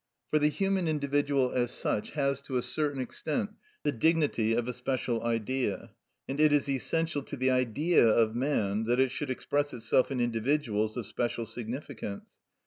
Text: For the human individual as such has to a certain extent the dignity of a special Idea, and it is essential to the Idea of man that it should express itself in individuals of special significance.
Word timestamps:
For 0.31 0.39
the 0.39 0.47
human 0.47 0.87
individual 0.87 1.51
as 1.51 1.69
such 1.69 2.13
has 2.13 2.41
to 2.41 2.57
a 2.57 2.63
certain 2.63 2.99
extent 2.99 3.51
the 3.83 3.91
dignity 3.91 4.53
of 4.55 4.67
a 4.67 4.73
special 4.73 5.21
Idea, 5.23 5.91
and 6.27 6.39
it 6.41 6.51
is 6.51 6.67
essential 6.67 7.21
to 7.21 7.35
the 7.37 7.51
Idea 7.51 8.07
of 8.07 8.35
man 8.35 8.85
that 8.85 8.99
it 8.99 9.11
should 9.11 9.29
express 9.29 9.75
itself 9.75 10.09
in 10.09 10.19
individuals 10.19 10.97
of 10.97 11.05
special 11.05 11.45
significance. 11.45 12.31